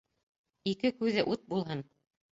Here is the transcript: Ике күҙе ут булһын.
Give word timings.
Ике 0.71 0.91
күҙе 1.03 1.27
ут 1.35 1.45
булһын. 1.53 1.89